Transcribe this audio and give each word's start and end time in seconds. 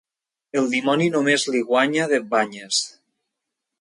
El 0.61 0.69
dimoni 0.71 1.09
només 1.15 1.45
li 1.55 1.61
guanya 1.67 2.07
de 2.15 2.21
banyes. 2.33 2.81